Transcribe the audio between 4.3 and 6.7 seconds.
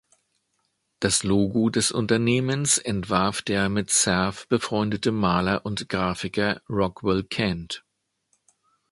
befreundete Maler und Grafiker